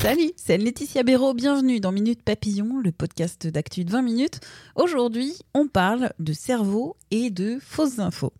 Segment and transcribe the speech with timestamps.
[0.00, 4.38] Salut, c'est Laetitia Béraud, bienvenue dans Minute Papillon, le podcast d'actu de 20 minutes.
[4.76, 8.32] Aujourd'hui, on parle de cerveau et de fausses infos.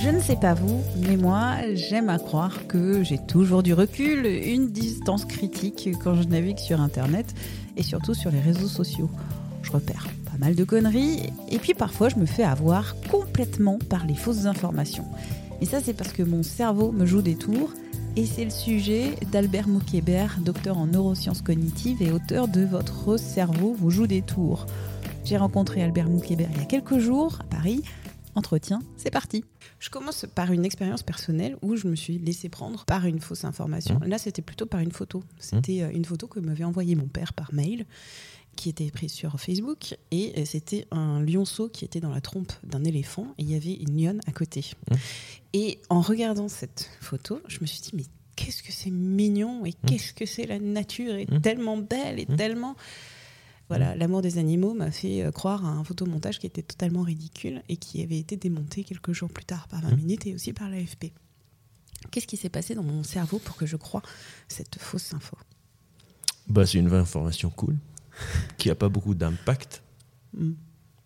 [0.00, 4.24] Je ne sais pas vous, mais moi, j'aime à croire que j'ai toujours du recul,
[4.24, 7.34] une distance critique quand je navigue sur Internet
[7.76, 9.10] et surtout sur les réseaux sociaux.
[9.62, 14.14] Je repère mal de conneries et puis parfois je me fais avoir complètement par les
[14.14, 15.06] fausses informations.
[15.60, 17.72] Et ça, c'est parce que mon cerveau me joue des tours
[18.16, 23.74] et c'est le sujet d'Albert Moukébert, docteur en neurosciences cognitives et auteur de Votre cerveau
[23.78, 24.66] vous joue des tours.
[25.24, 27.82] J'ai rencontré Albert Moukébert il y a quelques jours à Paris.
[28.36, 29.46] Entretien, c'est parti.
[29.78, 33.44] Je commence par une expérience personnelle où je me suis laissé prendre par une fausse
[33.44, 33.98] information.
[34.04, 35.24] Là, c'était plutôt par une photo.
[35.38, 37.86] C'était euh, une photo que m'avait envoyée mon père par mail,
[38.54, 42.52] qui était prise sur Facebook, et euh, c'était un lionceau qui était dans la trompe
[42.62, 44.72] d'un éléphant, et il y avait une lionne à côté.
[45.54, 48.04] Et en regardant cette photo, je me suis dit, mais
[48.36, 52.76] qu'est-ce que c'est mignon, et qu'est-ce que c'est la nature, et tellement belle, et tellement...
[53.68, 57.62] Voilà, l'amour des animaux m'a fait euh, croire à un photomontage qui était totalement ridicule
[57.68, 60.70] et qui avait été démonté quelques jours plus tard par 20 minutes et aussi par
[60.70, 61.12] l'AFP.
[62.10, 64.02] Qu'est-ce qui s'est passé dans mon cerveau pour que je croie
[64.46, 65.36] cette fausse info?
[66.48, 67.76] Bah, c'est une vraie information cool
[68.58, 69.82] qui a pas beaucoup d'impact.
[70.36, 70.52] Mm.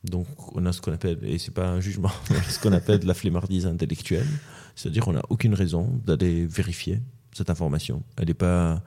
[0.05, 2.99] Donc, on a ce qu'on appelle, et c'est pas un jugement, on ce qu'on appelle
[2.99, 4.27] de la flemmardise intellectuelle.
[4.75, 7.01] C'est-à-dire qu'on n'a aucune raison d'aller vérifier
[7.33, 8.03] cette information.
[8.17, 8.83] Elle n'est pas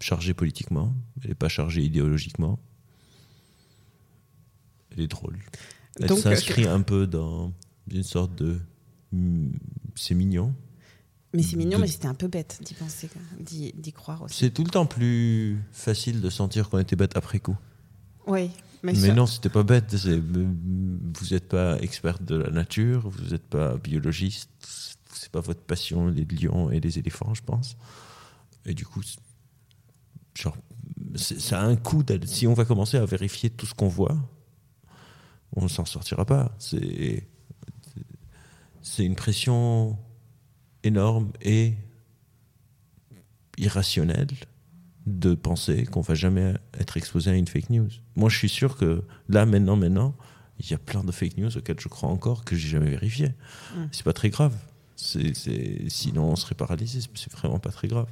[0.00, 2.58] chargée politiquement, elle n'est pas chargée idéologiquement.
[4.92, 5.38] Elle est drôle.
[6.00, 7.52] Elle Donc, s'inscrit un peu dans
[7.90, 8.58] une sorte de.
[9.12, 9.50] hmm,
[9.96, 10.54] C'est mignon.
[11.34, 14.38] Mais c'est mignon, De- mais c'était un peu bête d'y penser, d'y croire aussi.
[14.38, 17.56] C'est tout le temps plus facile de sentir qu'on était bête après coup.
[18.26, 18.50] Oui,
[18.82, 19.94] mais, Mais non, c'était pas bête.
[19.96, 24.48] c'est- Vous n'êtes pas experte de la nature, vous n'êtes pas biologiste,
[25.12, 27.76] c'est pas votre passion, les lions et les éléphants, je pense.
[28.64, 29.02] Et du coup,
[30.42, 30.56] genre,
[31.14, 32.02] ça a un coût.
[32.26, 34.16] Si on va commencer à vérifier tout ce qu'on voit,
[35.56, 36.54] on ne s'en sortira pas.
[36.58, 37.24] C'est
[39.04, 39.96] une pression
[40.84, 41.74] énorme et
[43.56, 44.28] irrationnelle
[45.06, 47.88] de penser qu'on va jamais être exposé à une fake news.
[48.14, 50.14] Moi, je suis sûr que là, maintenant, maintenant,
[50.60, 53.32] il y a plein de fake news auxquelles je crois encore que j'ai jamais vérifié.
[53.90, 54.54] C'est pas très grave.
[54.96, 55.32] C'est-
[55.88, 57.00] Sinon, on serait paralysé.
[57.14, 58.08] C'est vraiment pas très grave.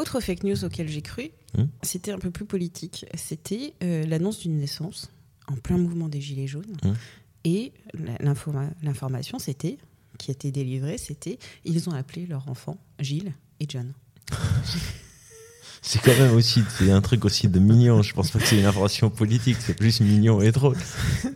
[0.00, 1.64] Autre fake news auquel j'ai cru, Hmm.
[1.82, 3.06] c'était un peu plus politique.
[3.14, 5.10] C'était euh, l'annonce d'une naissance
[5.48, 6.76] en plein mouvement des Gilets jaunes.
[6.82, 6.92] Hmm.
[7.44, 7.72] Et
[8.20, 9.78] l'information, c'était,
[10.18, 13.92] qui a été délivrée, c'était ils ont appelé leur enfant Gilles et John.
[15.82, 18.02] C'est quand même aussi c'est un truc aussi de mignon.
[18.02, 19.56] Je pense pas que c'est une information politique.
[19.60, 20.76] C'est plus mignon et drôle.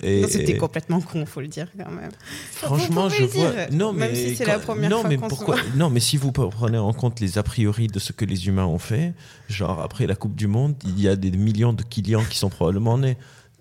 [0.02, 2.10] Et, C'était complètement con, faut le dire quand même.
[2.52, 3.50] Franchement, je vois.
[3.50, 5.64] dire, Non, même mais si c'est la première non, fois mais pourquoi voit.
[5.76, 8.66] Non, mais si vous prenez en compte les a priori de ce que les humains
[8.66, 9.14] ont fait,
[9.48, 12.50] genre après la Coupe du Monde, il y a des millions de Kylian qui sont
[12.50, 13.16] probablement nés.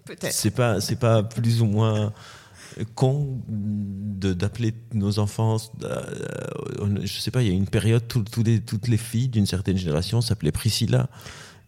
[0.06, 0.34] Peut-être.
[0.34, 2.12] C'est pas, c'est pas plus ou moins
[2.96, 5.58] con d'appeler nos enfants.
[5.84, 6.02] euh,
[7.04, 9.78] je sais pas, il y a une période tout- les, toutes les filles d'une certaine
[9.78, 11.10] génération s'appelaient Priscilla.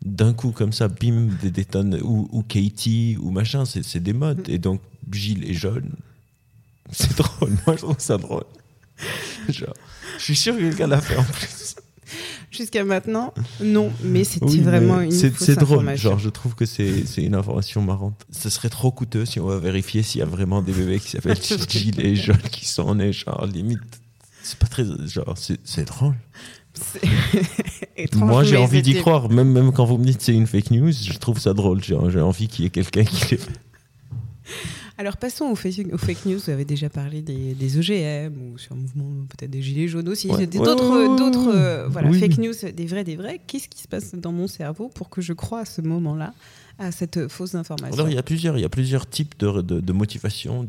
[0.03, 4.13] D'un coup, comme ça, bim, des, des tonnes, ou, ou Katie, ou machin, c'est des
[4.13, 4.47] modes.
[4.49, 5.89] Et donc, Gilles et John,
[6.91, 7.51] c'est drôle.
[7.65, 8.43] Moi, je trouve ça drôle.
[9.49, 9.73] Genre,
[10.17, 11.75] je suis sûr que quelqu'un l'a fait en plus.
[12.51, 13.33] Jusqu'à maintenant,
[13.63, 15.79] non, mais c'était Oui, vraiment mais une c'est fausse c'est drôle.
[15.79, 16.09] information.
[16.11, 18.25] Genre, je trouve que c'est c'est une information marrante.
[18.31, 21.09] Ce serait trop coûteux si on va vérifier s'il y a vraiment des bébés qui
[21.09, 21.37] s'appellent
[21.69, 23.11] Gilles et John qui sont nés.
[23.13, 23.79] Genre, limite,
[24.43, 24.83] c'est pas très.
[25.07, 26.15] Genre, c'est c'est drôle.
[28.15, 29.29] Moi, j'ai envie d'y croire.
[29.29, 31.81] Même, même quand vous me dites que c'est une fake news, je trouve ça drôle.
[31.83, 33.51] J'ai j'ai envie qu'il y ait quelqu'un qui l'ait fait.
[34.97, 36.37] Alors passons aux fake, aux fake news.
[36.39, 40.07] Vous avez déjà parlé des, des OGM ou sur le mouvement peut-être des gilets jaunes
[40.07, 40.29] aussi.
[40.29, 40.35] Ouais.
[40.39, 41.53] C'est des- Ouais, D'autres, ouais, d'autres ouais.
[41.55, 42.19] euh, voilà, Oui.
[42.19, 43.41] fake news, des vrais, des vrais.
[43.45, 46.33] Qu'est-ce qui se passe dans mon cerveau pour que je croie à ce moment-là
[46.77, 49.61] à cette fausse information Alors, il y a plusieurs, il y a plusieurs types de,
[49.61, 50.67] de, de motivation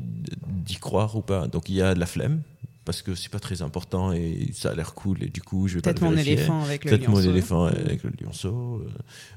[0.65, 1.49] d'y croire ou pas.
[1.49, 2.43] Donc, il y a de la flemme.
[2.87, 5.75] Parce que c'est pas très important et ça a l'air cool et du coup je
[5.75, 8.89] vais peut-être mon éléphant avec le peut-être mon éléphant avec le lionceau euh,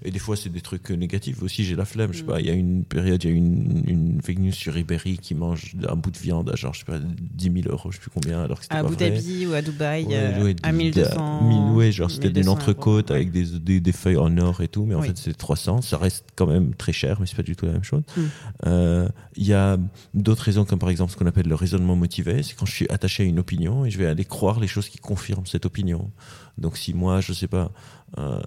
[0.05, 2.27] et des fois c'est des trucs négatifs aussi j'ai la flemme je sais Mm.
[2.27, 5.17] pas il y a une période il y a une, une fake news sur Ribéry
[5.17, 7.95] qui mange un bout de viande à genre je sais pas 10 000 euros je
[7.97, 8.95] sais plus combien alors que c'était À Abu.
[8.95, 11.41] Dhabi ou à Dubaï, euh, à de- 1200.
[11.41, 14.67] de- mille- ouais, genre c'était des 1200 entrecôtes avec des, des, feuilles en or et
[14.67, 15.81] tout, mais en fait c'est 300.
[15.81, 18.03] Ça reste quand même très cher, mais c'est pas du tout la même chose.
[18.15, 18.21] Mm.
[18.67, 19.77] Euh, Il y a
[20.13, 22.43] d'autres raisons, comme par exemple ce qu'on appelle le raisonnement motivé.
[22.43, 24.89] C'est quand je suis attaché à une opinion et je vais aller croire les choses
[24.89, 26.11] qui confirment cette opinion.
[26.57, 27.71] Donc si moi, je sais pas,
[28.17, 28.41] euh,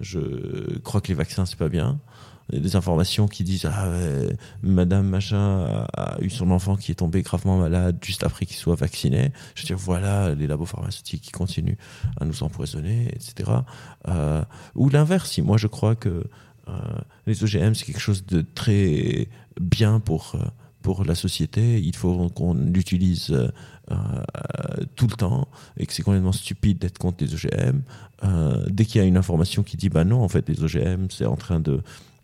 [0.00, 1.98] je crois que les vaccins c'est pas bien.
[2.50, 6.76] Il y a des informations qui disent ah ouais, Madame machin a, eu son enfant
[6.76, 9.32] qui est tombé gravement malade juste après qu'il soit vacciné.
[9.56, 11.78] Je veux dire voilà les labos pharmaceutiques qui continuent
[12.20, 13.50] à nous empoisonner, etc.
[14.06, 14.44] Euh,
[14.76, 16.24] ou l'inverse, si moi je crois que
[16.68, 16.72] euh,
[17.26, 19.28] les OGM c'est quelque chose de très
[19.60, 20.44] bien pour euh,
[20.86, 23.48] pour la société, il faut qu'on l'utilise euh,
[23.90, 23.96] euh,
[24.94, 27.80] tout le temps et que c'est complètement stupide d'être contre les OGM.
[28.22, 31.08] Euh, dès qu'il y a une information qui dit bah non en fait les OGM
[31.10, 31.80] c'est en train de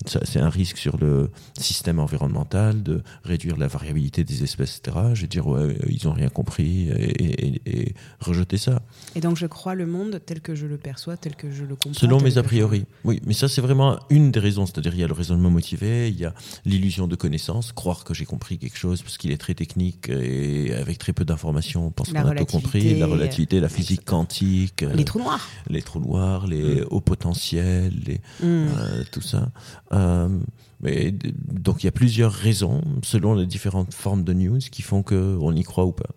[0.09, 4.97] c'est un risque sur le système environnemental de réduire la variabilité des espèces, etc.
[5.15, 8.83] Je vais dire, ouais, ils n'ont rien compris et, et- et rejeter ça.
[9.15, 11.75] Et donc je crois le monde tel que je le perçois, tel que je le
[11.77, 11.99] comprends.
[11.99, 12.85] Selon mes a je- priori.
[13.05, 14.67] Oui, mais ça, c'est vraiment une des raisons.
[14.67, 16.35] C'est-à-dire, il y a le raisonnement motivé, il y a
[16.65, 20.75] l'illusion de connaissance, croire que j'ai compris quelque chose parce qu'il est très technique et
[20.75, 22.99] avec très peu d'informations, on pense qu'on a tout compris.
[22.99, 25.49] La relativité, la physique quantique, euh, Les trous noirs.
[25.69, 28.69] les trous noirs, les hauts potentiels, les, Mm.
[28.79, 29.51] euh, tout ça.
[29.95, 30.29] Euh,
[30.81, 35.03] mais donc il y a plusieurs raisons, selon les différentes formes de news, qui font
[35.03, 36.11] qu'on y croit ou pas.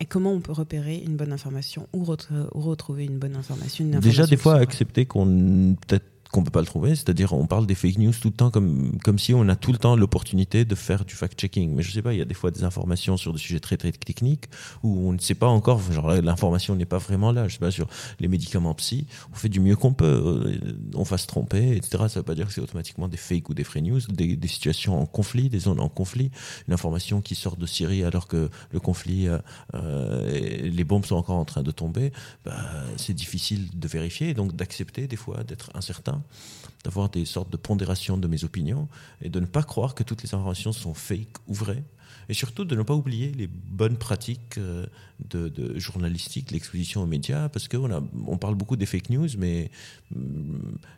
[0.00, 4.22] Et comment on peut repérer une bonne information ou, retrouver une bonne information une Déjà,
[4.22, 7.74] information des fois, accepter qu'on peut-être qu'on peut pas le trouver, c'est-à-dire on parle des
[7.74, 10.74] fake news tout le temps comme comme si on a tout le temps l'opportunité de
[10.74, 11.74] faire du fact-checking.
[11.74, 13.76] Mais je sais pas, il y a des fois des informations sur des sujets très
[13.76, 14.44] très techniques
[14.82, 17.48] où on ne sait pas encore, genre l'information n'est pas vraiment là.
[17.48, 17.88] Je sais pas sur
[18.20, 22.04] les médicaments psy, on fait du mieux qu'on peut, euh, on va se tromper, etc.
[22.08, 24.48] Ça veut pas dire que c'est automatiquement des fake ou des fake news, des, des
[24.48, 26.30] situations en conflit, des zones en conflit,
[26.66, 29.38] une information qui sort de Syrie alors que le conflit, euh,
[29.74, 32.12] euh, les bombes sont encore en train de tomber,
[32.44, 32.56] bah,
[32.96, 36.17] c'est difficile de vérifier, et donc d'accepter des fois d'être incertain,
[36.84, 38.88] d'avoir des sortes de pondérations de mes opinions
[39.20, 41.84] et de ne pas croire que toutes les informations sont fake ou vraies.
[42.28, 44.86] Et surtout de ne pas oublier les bonnes pratiques euh,
[45.30, 47.90] de, journalistique, l'exposition aux médias, parce qu'on
[48.26, 49.70] on parle beaucoup des fake news, mais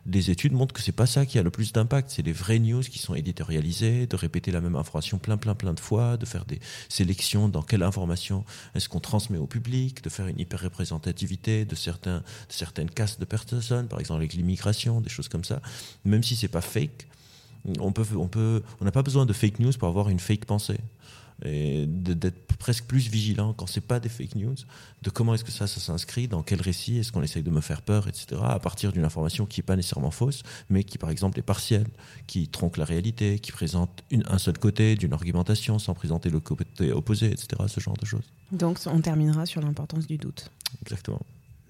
[0.05, 2.11] les études montrent que c'est pas ça qui a le plus d'impact.
[2.11, 5.73] C'est les vraies news qui sont éditorialisées, de répéter la même information plein, plein, plein
[5.73, 6.59] de fois, de faire des
[6.89, 11.75] sélections dans quelle information est-ce qu'on transmet au public, de faire une hyper représentativité de
[11.75, 15.61] certains, certaines castes de personnes, par exemple avec l'immigration, des choses comme ça.
[16.05, 17.07] Même si c'est pas fake,
[17.79, 20.45] on peut, on peut, on n'a pas besoin de fake news pour avoir une fake
[20.45, 20.79] pensée
[21.45, 24.55] et d'être presque plus vigilant quand c'est pas des fake news,
[25.01, 27.61] de comment est-ce que ça, ça s'inscrit, dans quel récit, est-ce qu'on essaye de me
[27.61, 31.09] faire peur, etc., à partir d'une information qui n'est pas nécessairement fausse, mais qui par
[31.09, 31.87] exemple est partielle,
[32.27, 36.39] qui tronque la réalité, qui présente une- un seul côté d'une argumentation sans présenter le
[36.39, 38.29] côté opposé, etc., ce genre de choses.
[38.51, 40.51] Donc on terminera sur l'importance du doute.
[40.83, 41.21] Exactement.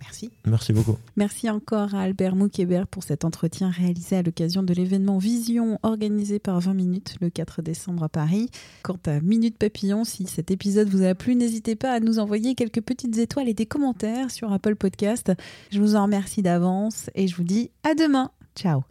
[0.01, 0.31] Merci.
[0.45, 0.98] Merci beaucoup.
[1.15, 6.39] Merci encore à Albert Moukébert pour cet entretien réalisé à l'occasion de l'événement Vision organisé
[6.39, 8.50] par 20 minutes le 4 décembre à Paris.
[8.83, 12.56] Quant à Minute Papillon, si cet épisode vous a plu, n'hésitez pas à nous envoyer
[12.56, 15.31] quelques petites étoiles et des commentaires sur Apple Podcast.
[15.71, 18.31] Je vous en remercie d'avance et je vous dis à demain.
[18.56, 18.90] Ciao.